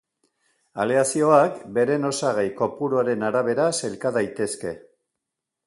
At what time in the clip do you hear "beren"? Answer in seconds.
1.75-2.09